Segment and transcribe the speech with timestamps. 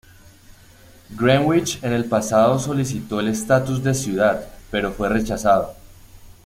[1.15, 5.75] Greenwich en el pasado solicitó el estatus de ciudad, pero fue rechazado.